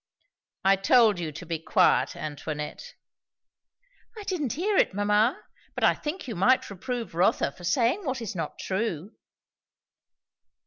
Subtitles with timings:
[0.65, 2.95] "I told you to be quiet, Antoinette."
[4.17, 5.43] "I didn't hear it, mamma.
[5.75, 9.11] But I think you might reprove Rotha for saying what is not true."